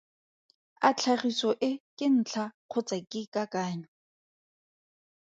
A 0.89 0.89
tlhagiso 1.01 1.51
e 1.69 1.71
ke 1.97 2.07
ntlha 2.15 2.45
kgotsa 2.71 2.99
ke 3.11 3.21
kakanyo? 3.33 3.89